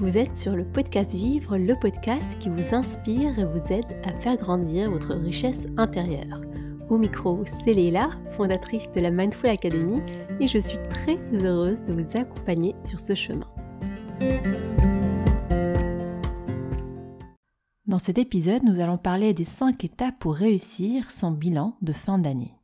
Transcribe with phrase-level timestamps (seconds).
[0.00, 4.12] Vous êtes sur le podcast Vivre, le podcast qui vous inspire et vous aide à
[4.20, 6.40] faire grandir votre richesse intérieure.
[6.88, 10.00] Au micro, c'est Léla, fondatrice de la Mindful Academy,
[10.38, 13.48] et je suis très heureuse de vous accompagner sur ce chemin.
[17.88, 22.20] Dans cet épisode, nous allons parler des 5 étapes pour réussir son bilan de fin
[22.20, 22.54] d'année.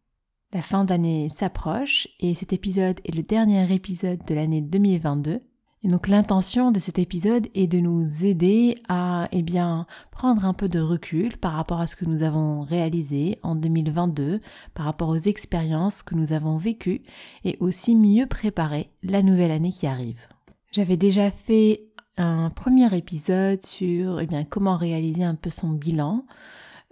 [0.53, 5.41] La fin d'année s'approche et cet épisode est le dernier épisode de l'année 2022
[5.85, 9.45] et donc l'intention de cet épisode est de nous aider à eh
[10.11, 14.41] prendre un peu de recul par rapport à ce que nous avons réalisé en 2022,
[14.73, 17.03] par rapport aux expériences que nous avons vécues
[17.45, 20.21] et aussi mieux préparer la nouvelle année qui arrive.
[20.73, 21.83] J'avais déjà fait
[22.17, 26.25] un premier épisode sur eh comment réaliser un peu son bilan.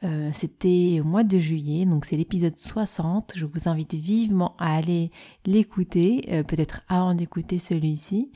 [0.04, 3.32] Euh, c'était au mois de juillet, donc c'est l'épisode 60.
[3.36, 5.10] Je vous invite vivement à aller
[5.46, 8.32] l'écouter, euh, peut-être avant d'écouter celui-ci.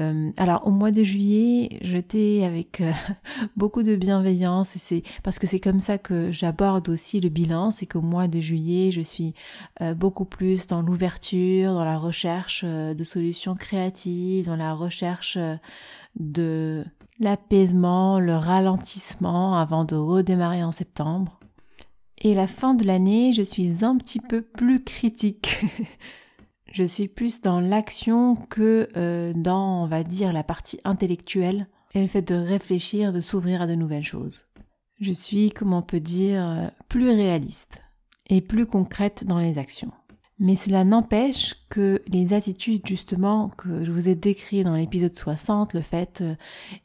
[0.00, 2.92] Euh, alors au mois de juillet, j'étais avec euh,
[3.56, 7.70] beaucoup de bienveillance et c'est parce que c'est comme ça que j'aborde aussi le bilan,
[7.70, 9.34] c'est qu'au mois de juillet, je suis
[9.80, 15.38] euh, beaucoup plus dans l'ouverture, dans la recherche de solutions créatives, dans la recherche
[16.18, 16.84] de
[17.18, 21.38] l'apaisement, le ralentissement avant de redémarrer en septembre.
[22.20, 25.60] Et la fin de l'année, je suis un petit peu plus critique.
[26.72, 32.00] Je suis plus dans l'action que euh, dans, on va dire, la partie intellectuelle et
[32.00, 34.44] le fait de réfléchir, de s'ouvrir à de nouvelles choses.
[35.00, 37.82] Je suis, comment on peut dire, euh, plus réaliste
[38.28, 39.92] et plus concrète dans les actions.
[40.40, 45.74] Mais cela n'empêche que les attitudes justement que je vous ai décrites dans l'épisode 60,
[45.74, 46.34] le fait euh,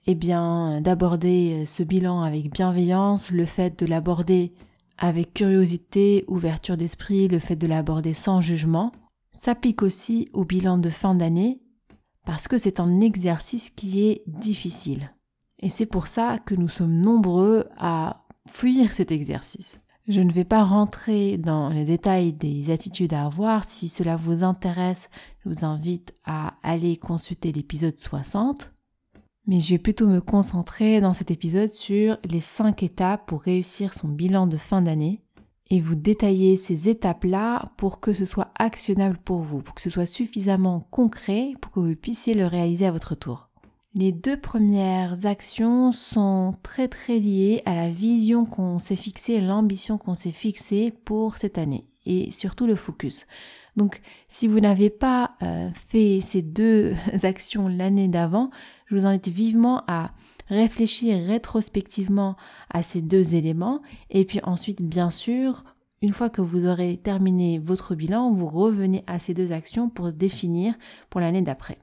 [0.07, 4.53] eh bien d'aborder ce bilan avec bienveillance, le fait de l'aborder
[4.97, 8.91] avec curiosité, ouverture d'esprit, le fait de l'aborder sans jugement,
[9.33, 11.61] s'applique aussi au bilan de fin d'année
[12.25, 15.13] parce que c'est un exercice qui est difficile.
[15.59, 19.79] Et c'est pour ça que nous sommes nombreux à fuir cet exercice.
[20.07, 23.63] Je ne vais pas rentrer dans les détails des attitudes à avoir.
[23.63, 25.09] Si cela vous intéresse,
[25.39, 28.73] je vous invite à aller consulter l'épisode 60.
[29.47, 33.93] Mais je vais plutôt me concentrer dans cet épisode sur les 5 étapes pour réussir
[33.93, 35.22] son bilan de fin d'année
[35.69, 39.89] et vous détaillez ces étapes-là pour que ce soit actionnable pour vous, pour que ce
[39.89, 43.49] soit suffisamment concret pour que vous puissiez le réaliser à votre tour.
[43.95, 49.99] Les deux premières actions sont très très liées à la vision qu'on s'est fixée, l'ambition
[49.99, 53.27] qu'on s'est fixée pour cette année et surtout le focus.
[53.75, 58.49] Donc si vous n'avez pas euh, fait ces deux actions l'année d'avant,
[58.87, 60.11] je vous invite vivement à
[60.47, 62.35] réfléchir rétrospectivement
[62.69, 65.63] à ces deux éléments et puis ensuite bien sûr
[66.03, 70.11] une fois que vous aurez terminé votre bilan, vous revenez à ces deux actions pour
[70.11, 70.75] définir
[71.09, 71.77] pour l'année d'après.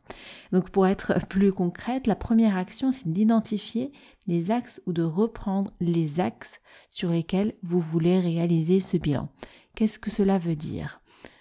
[0.52, 3.92] Donc pour être plus concrète, la première action, c'est d'identifier
[4.26, 6.60] les axes ou de reprendre les axes
[6.90, 9.30] sur lesquels vous voulez réaliser ce bilan.
[9.74, 10.99] Qu'est-ce que cela veut dire?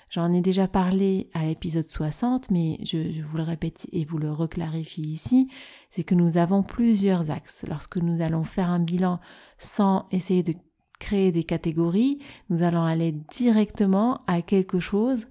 [0.10, 4.32] J'en ai déjà parlé à l'épisode 60, mais je, vous le répète et vous le
[4.32, 5.50] reclarifie ici,
[5.92, 7.64] c'est que nous avons plusieurs axes.
[7.68, 9.20] Lorsque nous allons faire un bilan
[9.60, 10.56] sans essayer de
[11.00, 12.18] créer des catégories,
[12.50, 15.28] nous allons aller directement à quelque chose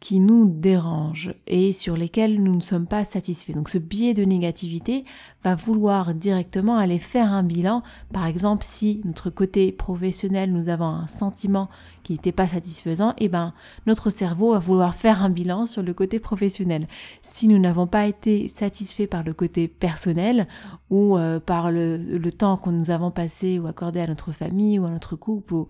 [0.00, 3.52] qui nous dérangent et sur lesquels nous ne sommes pas satisfaits.
[3.52, 5.04] Donc ce biais de négativité
[5.42, 7.82] va vouloir directement aller faire un bilan.
[8.12, 11.68] Par exemple, si notre côté professionnel, nous avons un sentiment
[12.06, 13.52] qui n'était pas satisfaisant, eh ben
[13.86, 16.86] notre cerveau va vouloir faire un bilan sur le côté professionnel.
[17.20, 20.46] Si nous n'avons pas été satisfaits par le côté personnel
[20.88, 24.86] ou euh, par le, temps que nous avons passé ou accordé à notre famille ou
[24.86, 25.66] à notre couple ou,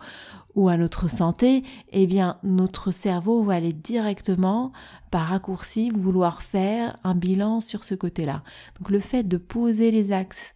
[0.54, 4.72] ou à notre santé, eh bien notre cerveau va aller directement
[5.10, 8.42] par raccourci vouloir faire un bilan sur ce côté-là.
[8.78, 10.54] Donc le fait de poser les axes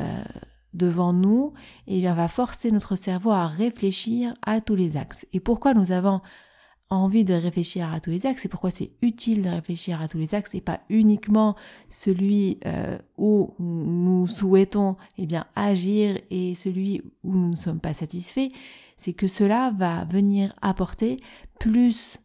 [0.00, 0.04] euh,
[0.76, 1.52] devant nous,
[1.86, 5.26] eh bien va forcer notre cerveau à réfléchir à tous les axes.
[5.32, 6.20] Et pourquoi nous avons
[6.90, 8.44] envie de réfléchir à tous les axes?
[8.44, 11.56] Et pourquoi c'est utile de réfléchir à tous les axes et pas uniquement
[11.88, 18.50] celui euh, où nous souhaitons eh agir et celui où nous ne sommes pas satisfaits?
[18.96, 21.20] C'est que cela va venir apporter
[21.58, 22.18] plus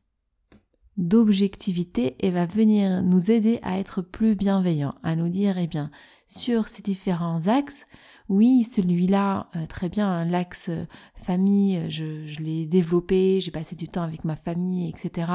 [0.98, 5.90] d'objectivité et va venir nous aider à être plus bienveillants, à nous dire, eh bien,
[6.28, 7.86] sur ces différents axes,
[8.32, 10.86] oui, celui-là, euh, très bien, l'axe euh,
[11.16, 15.30] famille, euh, je, l'ai développé, j'ai passé du temps avec ma famille, etc.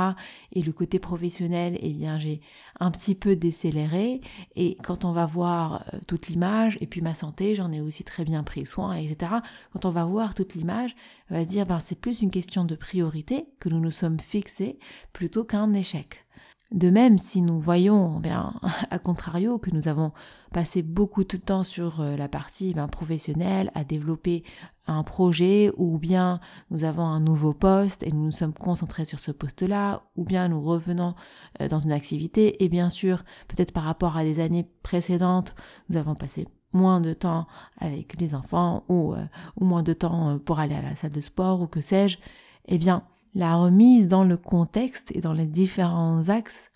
[0.55, 2.41] Et le côté professionnel, eh bien, j'ai
[2.81, 4.23] un petit peu décéléré.
[4.55, 8.25] Et quand on va voir toute l'image, et puis ma santé, j'en ai aussi très
[8.25, 9.31] bien pris soin, etc.
[9.75, 10.97] Quand on va voir toute l'image,
[11.31, 14.21] on va se dire, ben, c'est plus une question de priorité que nous nous sommes
[14.21, 14.79] fixés
[15.13, 16.26] plutôt qu'un échec.
[16.73, 18.55] De même, si nous voyons, bien,
[18.91, 20.13] à contrario, que nous avons
[20.53, 24.43] passé beaucoup de temps sur euh, la partie ben, professionnelle, à développer
[24.89, 26.41] un projet, ou bien
[26.71, 30.49] nous avons un nouveau poste et nous nous sommes concentrés sur ce poste-là, ou bien
[30.49, 31.15] nous revenons
[31.61, 35.55] euh, dans une activité, et bien sûr, peut-être par rapport à des années précédentes,
[35.89, 37.47] nous avons passé moins de temps
[37.79, 39.25] avec les enfants, ou, euh,
[39.61, 42.19] ou moins de temps pour aller à la salle de sport, ou que sais-je,
[42.67, 43.05] eh bien,
[43.37, 46.71] la remise dans le contexte et dans les différents axes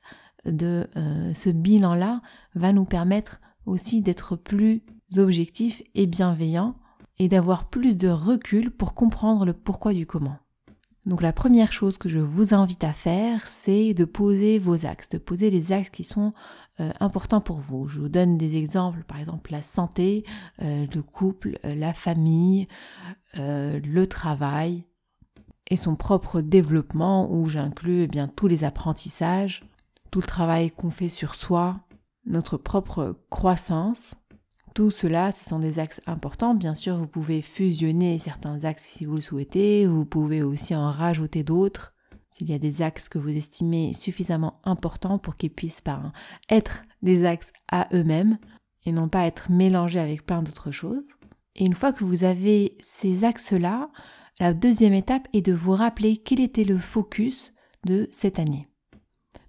[0.45, 2.21] de euh, ce bilan-là
[2.55, 4.83] va nous permettre aussi d'être plus
[5.17, 6.77] objectifs et bienveillants
[7.19, 10.37] et d'avoir plus de recul pour comprendre le pourquoi du comment.
[11.07, 15.09] Donc la première chose que je vous invite à faire, c'est de poser vos axes,
[15.09, 16.35] de poser les axes qui sont
[16.79, 17.89] euh, importants pour vous.
[17.89, 20.27] Je vous donne des exemples, par exemple la santé,
[20.61, 22.69] euh, le couple, la famille,
[23.35, 24.85] le travail,
[25.71, 29.63] et son propre développement où j'inclus eh bien tous les apprentissages,
[30.11, 31.81] tout le travail qu'on fait sur soi,
[32.27, 34.15] notre propre croissance.
[34.75, 36.55] Tout cela, ce sont des axes importants.
[36.55, 39.87] Bien sûr, vous pouvez fusionner certains axes si vous le souhaitez.
[39.87, 41.93] Vous pouvez aussi en rajouter d'autres
[42.31, 46.13] s'il y a des axes que vous estimez suffisamment importants pour qu'ils puissent ben,
[46.49, 48.39] être des axes à eux-mêmes
[48.87, 51.03] et non pas être mélangés avec plein d'autres choses.
[51.57, 53.91] Et une fois que vous avez ces axes-là,
[54.41, 57.53] la deuxième étape est de vous rappeler quel était le focus
[57.85, 58.67] de cette année.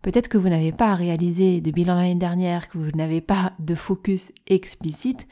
[0.01, 3.73] Peut-être que vous n'avez pas réalisé de bilan l'année dernière, que vous n'avez pas de
[3.73, 5.27] focus explicite,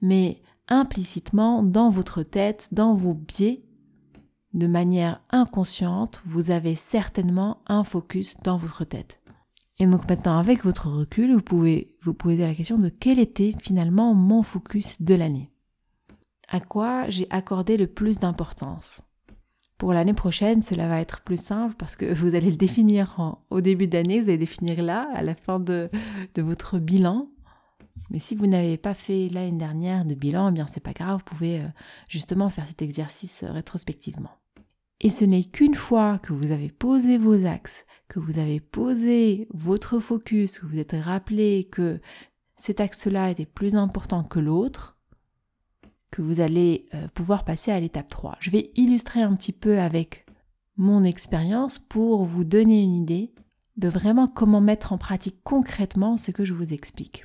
[0.00, 3.62] mais implicitement dans votre tête, dans vos biais,
[4.54, 9.20] de manière inconsciente, vous avez certainement un focus dans votre tête.
[9.78, 13.54] Et donc maintenant, avec votre recul, vous pouvez vous poser la question de quel était
[13.58, 15.51] finalement mon focus de l'année
[16.48, 19.02] à quoi j'ai accordé le plus d'importance.
[19.78, 23.60] Pour l'année prochaine, cela va être plus simple parce que vous allez le définir au
[23.60, 25.90] début d'année, vous allez définir là, à la fin de,
[26.36, 27.28] votre bilan.
[28.10, 31.18] Mais si vous n'avez pas fait l'année dernière de bilan, eh bien c'est pas grave,
[31.18, 31.66] vous pouvez euh,
[32.08, 34.30] justement faire cet exercice euh, rétrospectivement.
[35.00, 39.48] Et ce n'est qu'une fois que vous avez posé vos axes, que vous avez posé
[39.52, 42.00] votre focus, que vous êtes rappelé que
[42.56, 44.96] cet axe-là était plus important que l'autre,
[46.12, 48.36] que vous allez euh, pouvoir passer à l'étape 3.
[48.38, 50.26] Je vais illustrer un petit peu avec
[50.76, 53.34] mon expérience pour vous donner une idée
[53.76, 57.24] de vraiment comment mettre en pratique concrètement ce que je vous explique.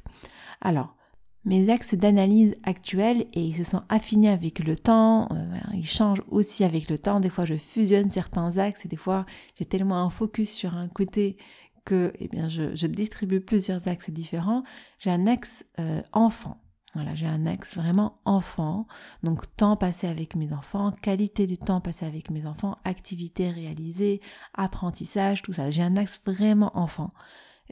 [0.62, 0.96] Alors,
[1.44, 6.24] mes axes d'analyse actuels et ils se sont affinés avec le temps, euh, ils changent
[6.30, 7.20] aussi avec le temps.
[7.20, 9.26] Des fois, je fusionne certains axes et des fois,
[9.58, 11.38] j'ai tellement un focus sur un côté
[11.86, 14.64] que eh bien, je, distribue plusieurs axes différents.
[15.00, 16.58] J'ai un axe euh, enfant.
[16.94, 18.88] Voilà, j'ai un axe vraiment enfant,
[19.22, 24.22] donc temps passé avec mes enfants, qualité du temps passé avec mes enfants, activités réalisées,
[24.54, 25.70] apprentissage, tout ça.
[25.70, 27.14] J'ai un axe vraiment enfant.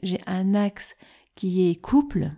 [0.02, 0.96] J'ai un axe
[1.34, 2.30] qui est couple,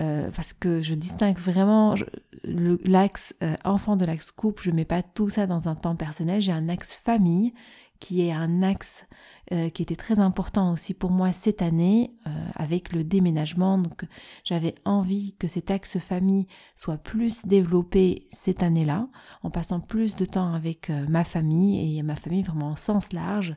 [0.00, 1.94] euh, parce que je distingue vraiment
[2.44, 5.96] l'axe euh, enfant de l'axe couple, je ne mets pas tout ça dans un temps
[5.96, 6.40] personnel.
[6.40, 7.54] J'ai un axe famille
[8.02, 9.06] qui est un axe
[9.52, 13.78] euh, qui était très important aussi pour moi cette année euh, avec le déménagement.
[13.78, 14.04] Donc
[14.42, 19.06] j'avais envie que cet axe famille soit plus développé cette année-là,
[19.44, 23.12] en passant plus de temps avec euh, ma famille et ma famille vraiment au sens
[23.12, 23.54] large,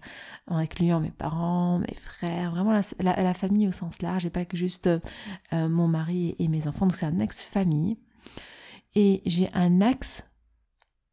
[0.47, 4.45] en incluant mes parents, mes frères, vraiment la, la, famille au sens large et pas
[4.45, 4.87] que juste
[5.51, 6.85] mon mari et mes enfants.
[6.85, 7.97] Donc c'est un axe famille.
[8.93, 10.23] Et j'ai un axe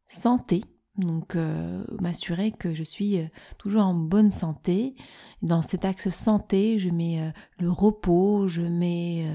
[0.07, 0.63] santé
[0.97, 3.25] donc euh, m'assurer que je suis euh,
[3.57, 4.95] toujours en bonne santé.
[5.41, 9.25] Dans cet axe santé, je mets euh, le repos, je mets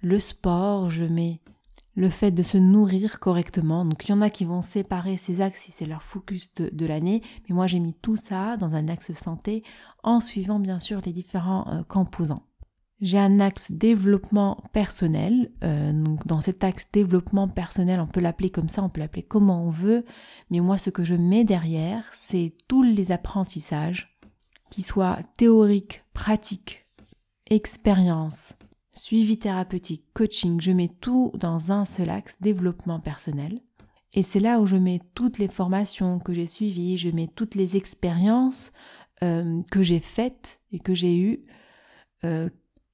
[0.00, 1.40] le sport, je mets
[1.94, 3.84] le fait de se nourrir correctement.
[3.84, 6.70] Donc il y en a qui vont séparer ces axes si c'est leur focus de,
[6.72, 9.64] de l'année, mais moi j'ai mis tout ça dans un axe santé
[10.04, 12.47] en suivant bien sûr les différents composants.
[13.00, 15.52] J'ai un axe développement personnel.
[15.62, 19.22] Euh, donc dans cet axe développement personnel, on peut l'appeler comme ça, on peut l'appeler
[19.22, 20.04] comment on veut.
[20.50, 24.18] Mais moi, ce que je mets derrière, c'est tous les apprentissages,
[24.70, 26.86] qui soient théoriques, pratiques,
[27.48, 28.54] expérience,
[28.92, 30.60] suivi thérapeutique, coaching.
[30.60, 33.60] Je mets tout dans un seul axe, développement personnel.
[34.14, 37.54] Et c'est là où je mets toutes les formations que j'ai suivies, je mets toutes
[37.54, 38.72] les expériences
[39.22, 41.44] euh, que j'ai faites et que j'ai eues.
[42.24, 42.48] Euh,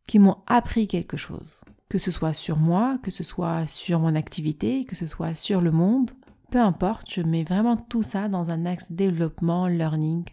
[0.06, 4.14] qui m'ont appris quelque chose, que ce soit sur moi, que ce soit sur mon
[4.14, 6.10] activité, que ce soit sur le monde,
[6.50, 10.24] peu importe, je mets vraiment tout ça dans un axe développement, learning,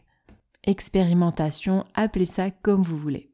[0.63, 3.31] expérimentation, appelez ça comme vous voulez.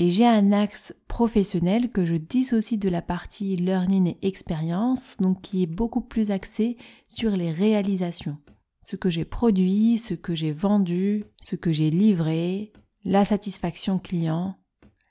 [0.00, 5.42] Et j'ai un axe professionnel que je dissocie de la partie learning et expérience, donc
[5.42, 6.76] qui est beaucoup plus axé
[7.08, 8.38] sur les réalisations.
[8.82, 12.72] Ce que j'ai produit, ce que j'ai vendu, ce que j'ai livré,
[13.04, 14.56] la satisfaction client,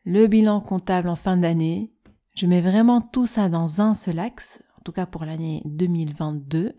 [0.05, 1.91] le bilan comptable en fin d'année.
[2.35, 6.73] Je mets vraiment tout ça dans un seul axe, en tout cas pour l'année 2022,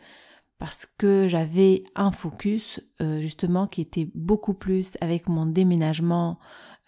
[0.58, 6.38] parce que j'avais un focus euh, justement qui était beaucoup plus avec mon déménagement,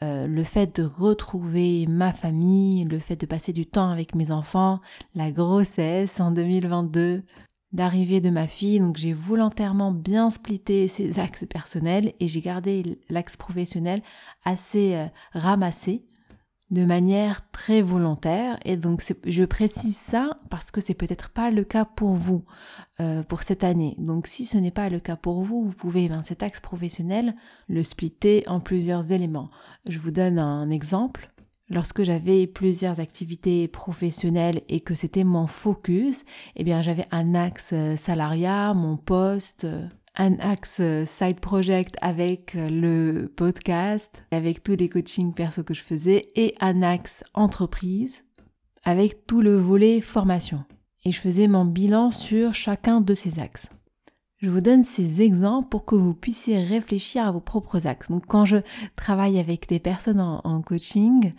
[0.03, 4.31] euh, le fait de retrouver ma famille, le fait de passer du temps avec mes
[4.31, 4.81] enfants,
[5.15, 7.23] la grossesse en 2022,
[7.73, 8.81] d'arrivée de ma fille.
[8.81, 14.03] Donc j'ai volontairement bien splitté ces axes personnels et j'ai gardé l'axe professionnel
[14.45, 16.05] assez euh, ramassé
[16.71, 21.63] de manière très volontaire et donc je précise ça parce que c'est peut-être pas le
[21.63, 22.45] cas pour vous
[22.99, 23.95] euh, pour cette année.
[23.99, 27.37] Donc si ce n'est pas le cas pour vous, vous pouvez ben, cet axe professionnel
[27.69, 29.51] le splitter en plusieurs éléments.
[29.89, 31.31] Je vous donne un exemple.
[31.69, 37.71] Lorsque j'avais plusieurs activités professionnelles et que c'était mon focus, eh bien j'avais un axe
[37.73, 44.77] euh, salariat, mon poste, euh, un axe euh, side project avec le podcast, avec tous
[44.77, 48.25] les coachings perso que je faisais et un axe entreprise
[48.85, 50.65] avec tout le volet formation.
[51.05, 53.69] Et je faisais mon bilan sur chacun de ces axes.
[54.39, 58.11] Je vous donne ces exemples pour que vous puissiez réfléchir à vos propres axes.
[58.11, 58.59] Donc quand je
[58.95, 61.33] travaille avec des personnes en, coaching,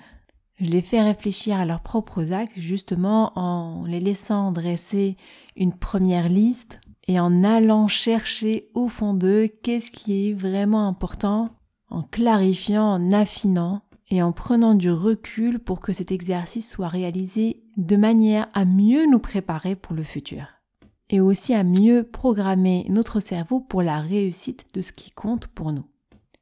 [0.60, 5.16] je les fais réfléchir à leurs propres axes justement en les laissant dresser
[5.56, 11.50] une première liste et en allant chercher au fond d'eux qu'est-ce qui est vraiment important,
[11.90, 17.64] en clarifiant, en affinant et en prenant du recul pour que cet exercice soit réalisé
[17.78, 20.46] de manière à mieux nous préparer pour le futur
[21.10, 25.72] et aussi à mieux programmer notre cerveau pour la réussite de ce qui compte pour
[25.72, 25.86] nous.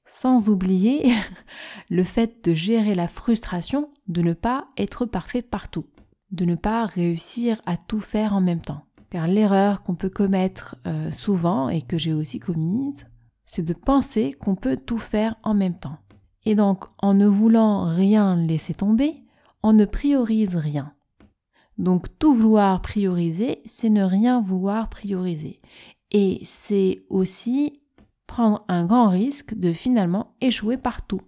[0.05, 1.13] Sans oublier
[1.89, 5.85] le fait de gérer la frustration de ne pas être parfait partout,
[6.31, 8.84] de ne pas réussir à tout faire en même temps.
[9.09, 13.05] Car l'erreur qu'on peut commettre euh, souvent et que j'ai aussi commise,
[13.45, 15.97] c'est de penser qu'on peut tout faire en même temps.
[16.45, 19.23] Et donc, en ne voulant rien laisser tomber,
[19.63, 20.93] on ne priorise rien.
[21.77, 25.59] Donc tout vouloir prioriser, c'est ne rien vouloir prioriser.
[26.11, 27.81] Et c'est aussi
[28.27, 31.21] prendre un grand risque de finalement échouer partout.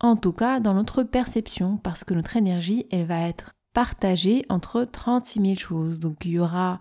[0.00, 4.84] En tout cas, dans notre perception, parce que notre énergie, elle va être partagée entre
[4.84, 5.98] 36 000 choses.
[5.98, 6.78] Donc il n'y aura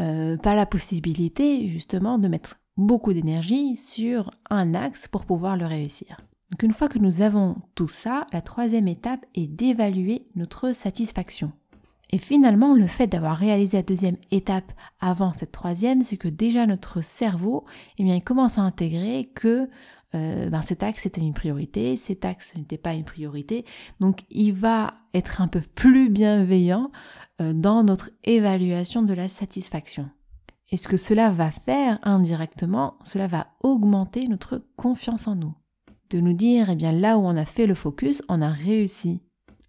[0.00, 5.66] euh, pas la possibilité justement de mettre beaucoup d'énergie sur un axe pour pouvoir le
[5.66, 6.16] réussir.
[6.50, 11.52] Donc une fois que nous avons tout ça, la troisième étape est d'évaluer notre satisfaction.
[12.10, 16.64] Et finalement, le fait d'avoir réalisé la deuxième étape avant cette troisième, c'est que déjà
[16.64, 17.66] notre cerveau,
[17.98, 19.68] eh bien, il commence à intégrer que
[20.14, 23.66] euh, ben cet axe était une priorité, cet axe n'était pas une priorité.
[24.00, 26.90] Donc, il va être un peu plus bienveillant
[27.40, 30.10] dans notre évaluation de la satisfaction.
[30.70, 35.54] Et ce que cela va faire indirectement, cela va augmenter notre confiance en nous?
[36.10, 39.22] De nous dire, eh bien, là où on a fait le focus, on a réussi.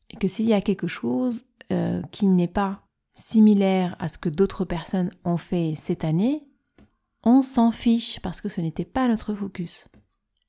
[0.10, 2.82] Et que s'il y a quelque chose euh, qui n'est pas
[3.14, 6.48] similaire à ce que d'autres personnes ont fait cette année,
[7.24, 9.88] on s'en fiche parce que ce n'était pas notre focus.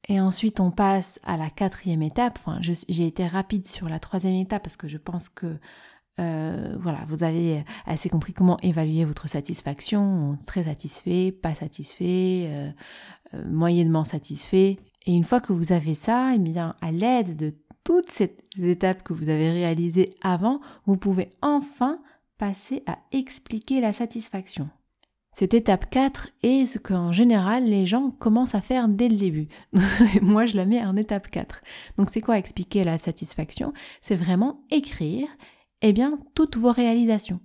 [0.09, 2.39] Et ensuite, on passe à la quatrième étape.
[2.39, 5.59] Enfin, j'ai été rapide sur la troisième étape parce que je pense que
[6.19, 10.37] euh, voilà, vous avez assez compris comment évaluer votre satisfaction.
[10.47, 14.77] Très satisfait, pas satisfait, euh, moyennement satisfait.
[15.07, 19.03] Et une fois que vous avez ça, eh bien, à l'aide de toutes ces étapes
[19.03, 21.99] que vous avez réalisées avant, vous pouvez enfin
[22.39, 24.69] passer à expliquer la satisfaction.
[25.33, 29.49] Cette étape 4 est ce qu'en général les gens commencent à faire dès le début.
[30.23, 31.63] Moi je la mets en étape 4.
[31.97, 33.73] Donc c'est quoi expliquer la satisfaction?
[34.01, 35.29] C'est vraiment écrire
[35.83, 37.41] eh bien toutes vos réalisations.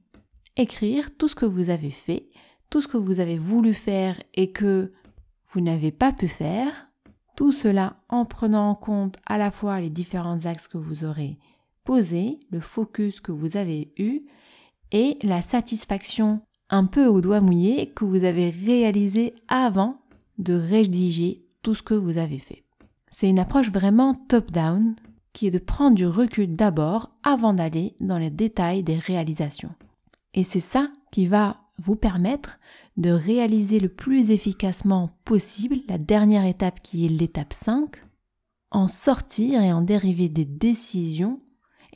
[0.58, 2.30] Écrire tout ce que vous avez fait,
[2.70, 4.92] tout ce que vous avez voulu faire et que
[5.48, 6.90] vous n'avez pas pu faire,
[7.36, 11.38] tout cela en prenant en compte à la fois les différents axes que vous aurez
[11.84, 14.22] posés, le focus que vous avez eu
[14.92, 20.02] et la satisfaction un peu au doigt mouillé que vous avez réalisé avant
[20.38, 22.64] de rédiger tout ce que vous avez fait.
[23.10, 24.96] C'est une approche vraiment top-down
[25.36, 29.76] qui est de prendre du recul d'abord avant d'aller dans les détails des réalisations.
[30.34, 32.58] Et c'est ça qui va vous permettre
[32.96, 37.98] de réaliser le plus efficacement possible la dernière étape qui est l'étape 5,
[38.72, 41.42] en sortir et en dériver des décisions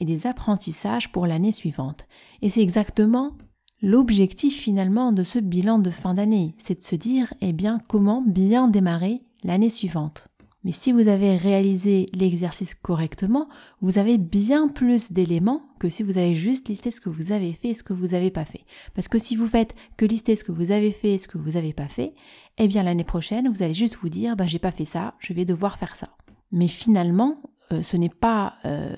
[0.01, 2.07] et des apprentissages pour l'année suivante.
[2.41, 3.37] Et c'est exactement
[3.81, 8.21] l'objectif finalement de ce bilan de fin d'année, c'est de se dire eh bien comment
[8.21, 10.28] bien démarrer l'année suivante.
[10.63, 13.47] Mais si vous avez réalisé l'exercice correctement,
[13.81, 17.53] vous avez bien plus d'éléments que si vous avez juste listé ce que vous avez
[17.53, 18.65] fait et ce que vous n'avez pas fait.
[18.93, 21.37] Parce que si vous faites que lister ce que vous avez fait et ce que
[21.37, 22.13] vous n'avez pas fait,
[22.57, 25.31] eh bien l'année prochaine, vous allez juste vous dire, bah, j'ai pas fait ça, je
[25.31, 26.09] vais devoir faire ça.
[26.51, 27.37] Mais finalement,
[27.71, 28.95] euh, ce n'est pas euh,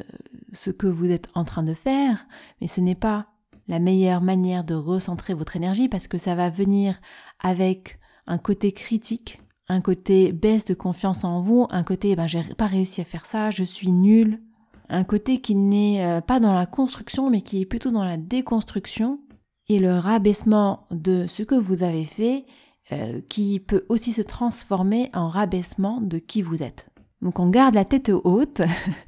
[0.53, 2.25] ce que vous êtes en train de faire,
[2.59, 3.27] mais ce n'est pas
[3.67, 6.99] la meilleure manière de recentrer votre énergie parce que ça va venir
[7.39, 12.41] avec un côté critique, un côté baisse de confiance en vous, un côté ben, j'ai
[12.57, 14.41] pas réussi à faire ça, je suis nul,
[14.89, 18.17] un côté qui n'est euh, pas dans la construction mais qui est plutôt dans la
[18.17, 19.19] déconstruction.
[19.69, 22.45] Et le rabaissement de ce que vous avez fait
[22.91, 26.89] euh, qui peut aussi se transformer en rabaissement de qui vous êtes.
[27.21, 28.61] Donc on garde la tête haute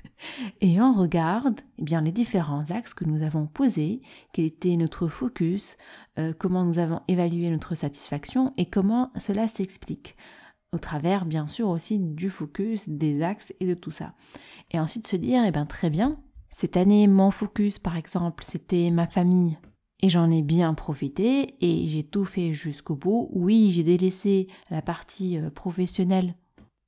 [0.62, 5.08] et on regarde eh bien, les différents axes que nous avons posés, quel était notre
[5.08, 5.76] focus,
[6.18, 10.16] euh, comment nous avons évalué notre satisfaction et comment cela s'explique
[10.74, 14.14] au travers bien sûr aussi du focus, des axes et de tout ça.
[14.72, 18.92] Et ensuite se dire, eh bien très bien, cette année mon focus par exemple c'était
[18.92, 19.58] ma famille
[20.02, 23.30] et j'en ai bien profité et j'ai tout fait jusqu'au bout.
[23.32, 26.36] Oui, j'ai délaissé la partie euh, professionnelle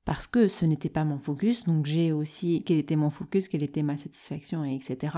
[0.04, 3.62] parce que ce n'était pas mon focus, donc j'ai aussi quel était mon focus, quelle
[3.62, 5.16] était ma satisfaction, etc.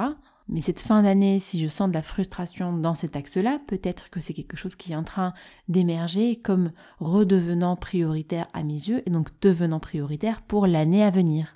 [0.49, 4.21] Mais cette fin d'année, si je sens de la frustration dans cet axe-là, peut-être que
[4.21, 5.35] c'est quelque chose qui est en train
[5.69, 11.53] d'émerger comme redevenant prioritaire à mes yeux et donc devenant prioritaire pour l'année à venir.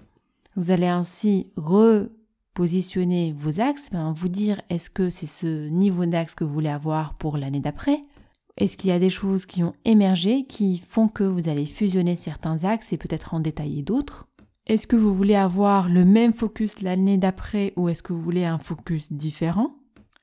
[0.57, 6.35] Vous allez ainsi repositionner vos axes, ben, vous dire est-ce que c'est ce niveau d'axe
[6.35, 8.05] que vous voulez avoir pour l'année d'après?
[8.59, 12.17] Est-ce qu'il y a des choses qui ont émergé qui font que vous allez fusionner
[12.17, 14.29] certains axes et peut-être en détailler d'autres?
[14.69, 18.45] Est-ce que vous voulez avoir le même focus l'année d'après ou est-ce que vous voulez
[18.45, 19.75] un focus différent?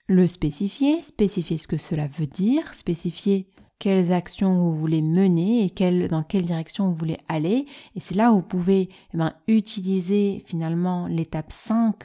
[0.08, 6.08] Le spécifier, spécifier ce que cela veut dire, spécifier quelles actions vous voulez mener et
[6.08, 7.66] dans quelle direction vous voulez aller.
[7.96, 11.96] Et c'est là où vous pouvez eh ben, utiliser finalement l'étape 5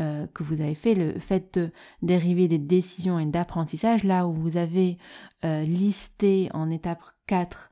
[0.00, 1.70] euh, que vous avez fait, le fait de
[2.02, 4.98] dériver des décisions et d'apprentissage, là où vous avez
[5.44, 7.70] euh, listé en étape 4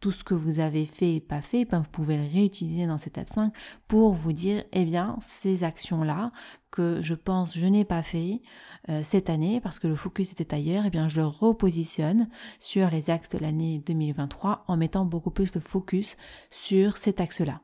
[0.00, 2.98] tout ce que vous avez fait et pas fait, ben vous pouvez le réutiliser dans
[2.98, 3.52] cette étape 5
[3.88, 6.32] pour vous dire, eh bien, ces actions-là
[6.70, 8.42] que je pense je n'ai pas fait
[8.88, 12.28] euh, cette année parce que le focus était ailleurs, eh bien, je le repositionne
[12.58, 16.16] sur les axes de l'année 2023 en mettant beaucoup plus de focus
[16.50, 17.60] sur cet axe-là.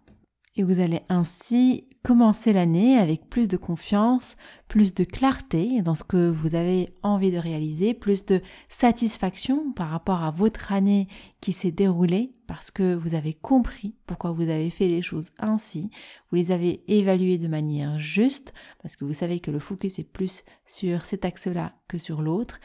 [0.61, 4.37] Et vous allez ainsi commencer l'année avec plus de confiance,
[4.69, 9.89] plus de clarté dans ce que vous avez envie de réaliser, plus de satisfaction par
[9.89, 11.09] rapport à votre année
[11.41, 15.89] qui s'est déroulée parce que vous avez compris pourquoi vous avez fait les choses ainsi,
[16.31, 20.13] vous les avez évaluées de manière juste parce que vous savez que le focus est
[20.13, 22.61] plus sur cet axe-là que sur l'autre.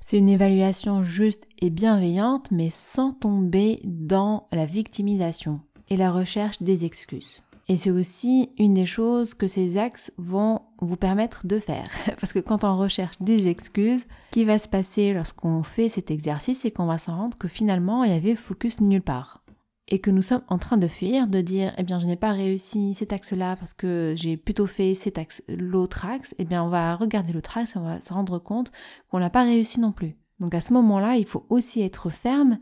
[0.00, 6.62] C'est une évaluation juste et bienveillante mais sans tomber dans la victimisation et la recherche
[6.62, 7.42] des excuses.
[7.68, 11.88] Et c'est aussi une des choses que ces axes vont vous permettre de faire.
[12.20, 16.10] Parce que quand on recherche des excuses, ce qui va se passer lorsqu'on fait cet
[16.10, 19.42] exercice, c'est qu'on va s'en rendre que finalement, il y avait focus nulle part.
[19.88, 22.32] Et que nous sommes en train de fuir, de dire, eh bien, je n'ai pas
[22.32, 26.68] réussi cet axe-là parce que j'ai plutôt fait cet axe, l'autre axe, eh bien, on
[26.68, 28.72] va regarder l'autre axe et on va se rendre compte
[29.10, 30.16] qu'on n'a pas réussi non plus.
[30.38, 32.58] Donc à ce moment-là, il faut aussi être ferme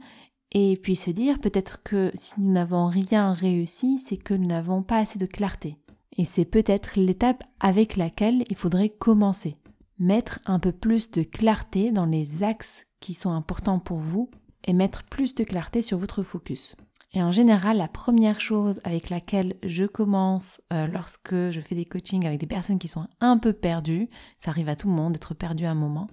[0.54, 4.82] et puis se dire peut-être que si nous n'avons rien réussi, c'est que nous n'avons
[4.82, 5.76] pas assez de clarté.
[6.16, 9.56] Et c'est peut-être l'étape avec laquelle il faudrait commencer.
[9.98, 14.30] Mettre un peu plus de clarté dans les axes qui sont importants pour vous
[14.64, 16.76] et mettre plus de clarté sur votre focus.
[17.12, 21.84] Et en général, la première chose avec laquelle je commence euh, lorsque je fais des
[21.84, 25.12] coachings avec des personnes qui sont un peu perdues, ça arrive à tout le monde
[25.12, 26.08] d'être perdu à un moment,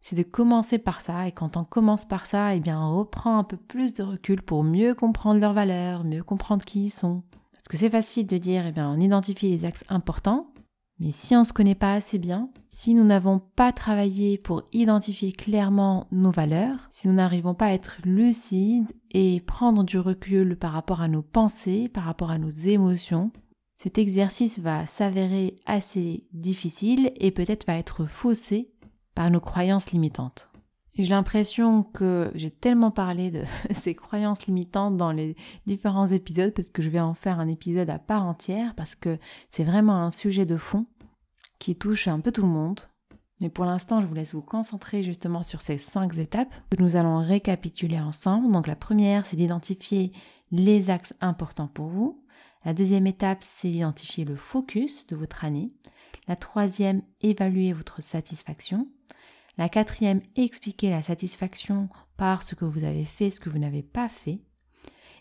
[0.00, 1.26] c'est de commencer par ça.
[1.26, 4.42] Et quand on commence par ça, eh bien, on reprend un peu plus de recul
[4.42, 7.22] pour mieux comprendre leurs valeurs, mieux comprendre qui ils sont.
[7.52, 10.52] Parce que c'est facile de dire, eh bien, on identifie les axes importants,
[10.98, 14.62] mais si on ne se connaît pas assez bien, si nous n'avons pas travaillé pour
[14.72, 20.56] identifier clairement nos valeurs, si nous n'arrivons pas à être lucides et prendre du recul
[20.56, 23.30] par rapport à nos pensées, par rapport à nos émotions,
[23.76, 28.72] cet exercice va s'avérer assez difficile et peut-être va être faussé
[29.16, 30.50] par nos croyances limitantes.
[30.94, 35.34] J'ai l'impression que j'ai tellement parlé de ces croyances limitantes dans les
[35.66, 39.18] différents épisodes, parce que je vais en faire un épisode à part entière, parce que
[39.50, 40.86] c'est vraiment un sujet de fond
[41.58, 42.80] qui touche un peu tout le monde.
[43.40, 46.96] Mais pour l'instant, je vous laisse vous concentrer justement sur ces cinq étapes que nous
[46.96, 48.50] allons récapituler ensemble.
[48.50, 50.12] Donc la première, c'est d'identifier
[50.50, 52.22] les axes importants pour vous.
[52.64, 55.68] La deuxième étape, c'est d'identifier le focus de votre année.
[56.28, 58.88] La troisième, évaluer votre satisfaction.
[59.58, 63.82] La quatrième, expliquer la satisfaction par ce que vous avez fait, ce que vous n'avez
[63.82, 64.40] pas fait.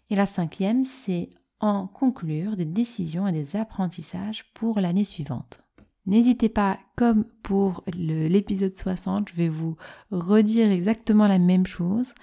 [0.09, 5.61] Et la cinquième, c'est en conclure des décisions et des apprentissages pour l'année suivante.
[6.05, 9.75] N'hésitez pas, comme pour l'épisode 60, je vais vous
[10.11, 12.13] redire exactement la même chose,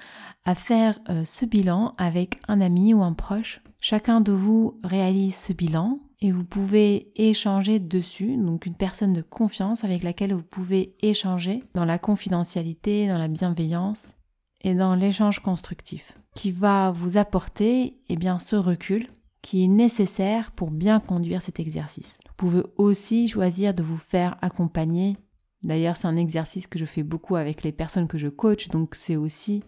[0.45, 3.61] à faire euh, ce bilan avec un ami ou un proche.
[3.85, 9.23] Chacun de vous réalise ce bilan et vous pouvez échanger dessus, donc une personne de
[9.23, 14.15] confiance avec laquelle vous pouvez échanger dans la confidentialité, dans la bienveillance
[14.61, 19.09] et dans l'échange constructif, qui va vous apporter eh bien, ce recul
[19.43, 22.21] qui est nécessaire pour bien conduire cet exercice.
[22.29, 25.17] Vous pouvez aussi choisir de vous faire accompagner.
[25.65, 28.95] D'ailleurs, c'est un exercice que je fais beaucoup avec les personnes que je coach, donc
[28.95, 29.65] c'est aussi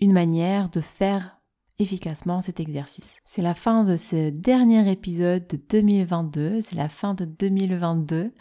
[0.00, 1.38] une manière de faire
[1.78, 3.18] efficacement cet exercice.
[3.24, 8.32] C'est la fin de ce dernier épisode de 2022, c'est la fin de 2022.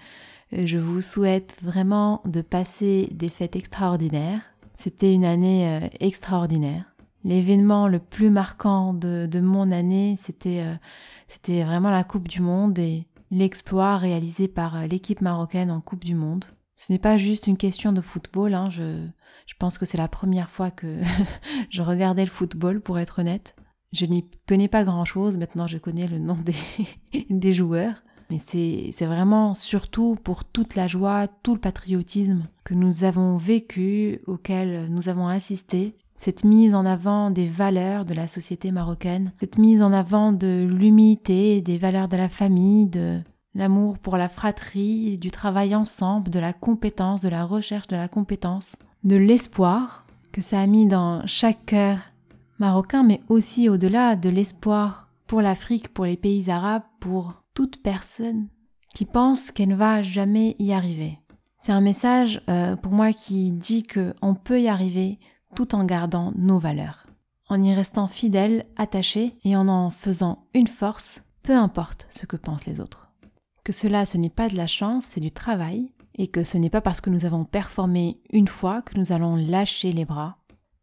[0.52, 4.42] Je vous souhaite vraiment de passer des fêtes extraordinaires.
[4.76, 6.86] C'était une année euh, extraordinaire.
[7.24, 10.76] L'événement le plus marquant de, mon année, c'était euh,
[11.28, 16.04] c'était vraiment la Coupe du Monde et l'exploit réalisé par euh, l'équipe marocaine en Coupe
[16.04, 16.46] du Monde.
[16.76, 19.08] Ce n'est pas juste une question de football, hein, je,
[19.60, 21.02] pense que c'est la première fois que
[21.70, 23.56] je regardais le football, pour être honnête.
[23.92, 26.56] Je n'y connais pas grand-chose, maintenant je connais le nom des,
[27.30, 28.04] des joueurs.
[28.30, 34.22] Mais c'est vraiment surtout pour toute la joie, tout le patriotisme que nous avons vécu,
[34.26, 39.58] auquel nous avons assisté, cette mise en avant des valeurs de la société marocaine, cette
[39.58, 43.20] mise en avant de l'humilité, des valeurs de la famille, de
[43.56, 48.08] l'amour pour la fratrie, du travail ensemble, de la compétence, de la recherche de la
[48.08, 52.00] compétence, de l'espoir que ça a mis dans chaque cœur
[52.60, 58.48] marocain, mais aussi au-delà de l'espoir pour l'Afrique, pour les pays arabes, pour toute personne
[58.94, 61.20] qui pense qu'elle ne va jamais y arriver.
[61.58, 65.20] C'est un message euh, pour moi qui dit qu'on peut y arriver
[65.56, 67.06] tout en gardant nos valeurs,
[67.50, 72.36] en y restant fidèle, attaché et en en faisant une force, peu importe ce que
[72.36, 73.03] pensent les autres.
[73.64, 76.70] Que cela ce n'est pas de la chance, c'est du travail, et que ce n'est
[76.70, 80.38] pas parce que nous avons performé une fois que nous allons lâcher les bras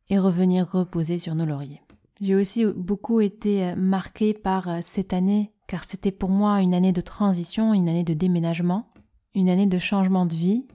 [0.09, 1.83] et revenir reposer sur nos lauriers.
[2.21, 7.01] J'ai aussi beaucoup été marquée par cette année car c'était pour moi une année de
[7.01, 8.89] transition, une année de déménagement,
[9.37, 10.67] une année de changement de vie,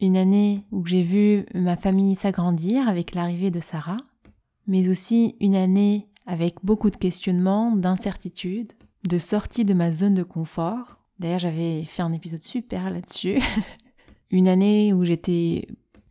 [0.00, 3.96] une année où j'ai vu ma famille s'agrandir avec l'arrivée de Sarah,
[4.68, 8.72] mais aussi une année avec beaucoup de questionnements, d'incertitudes,
[9.08, 11.00] de sortie de ma zone de confort.
[11.18, 13.40] D'ailleurs, j'avais fait un épisode super là-dessus.
[14.30, 15.68] une année où j'étais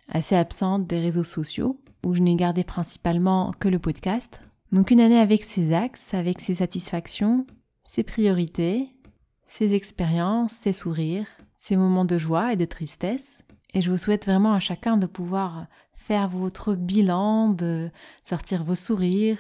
[0.08, 4.40] assez absente des réseaux sociaux, où je n'ai gardé principalement que le podcast.
[4.72, 7.46] Donc une année avec ses axes, avec ses satisfactions,
[7.84, 8.90] ses priorités,
[9.48, 11.28] ses expériences, ses sourires,
[11.60, 13.38] ses moments de joie et de tristesse.
[13.74, 17.90] Et je vous souhaite vraiment à chacun de pouvoir faire votre bilan, de
[18.24, 19.40] sortir vos sourires,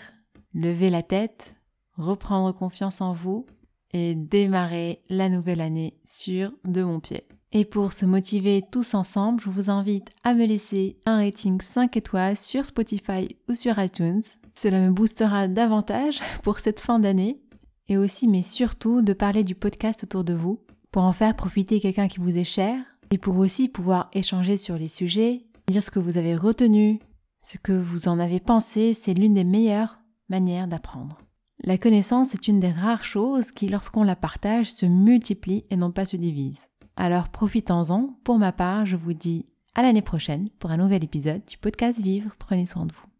[0.54, 1.56] lever la tête,
[1.97, 3.45] reprendre confiance en vous
[3.93, 7.27] et démarrer la nouvelle année sur de bons pieds.
[7.51, 11.95] Et pour se motiver tous ensemble, je vous invite à me laisser un rating 5
[11.95, 14.23] étoiles sur Spotify ou sur iTunes.
[14.56, 17.39] Cela me boostera davantage pour cette fin d'année.
[17.88, 21.79] Et aussi, mais surtout, de parler du podcast autour de vous pour en faire profiter
[21.79, 22.77] quelqu'un qui vous est cher
[23.12, 26.99] et pour aussi pouvoir échanger sur les sujets, dire ce que vous avez retenu,
[27.43, 31.17] ce que vous en avez pensé, c'est l'une des meilleures manières d'apprendre.
[31.62, 35.92] La connaissance est une des rares choses qui, lorsqu'on la partage, se multiplie et non
[35.92, 36.68] pas se divise.
[36.96, 38.18] Alors profitons-en.
[38.24, 42.00] Pour ma part, je vous dis à l'année prochaine pour un nouvel épisode du podcast
[42.00, 42.36] Vivre.
[42.38, 43.12] Prenez soin de vous.